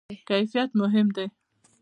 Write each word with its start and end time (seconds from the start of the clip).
کیفیت 0.29 0.69
مهم 0.79 1.07
دی 1.15 1.25